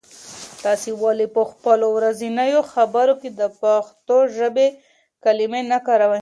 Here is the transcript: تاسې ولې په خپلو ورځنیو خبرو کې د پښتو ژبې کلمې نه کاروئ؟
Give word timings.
تاسې 0.63 0.89
ولې 1.03 1.27
په 1.35 1.41
خپلو 1.51 1.87
ورځنیو 1.97 2.61
خبرو 2.73 3.13
کې 3.21 3.29
د 3.39 3.41
پښتو 3.61 4.17
ژبې 4.37 4.67
کلمې 5.23 5.61
نه 5.71 5.77
کاروئ؟ 5.87 6.19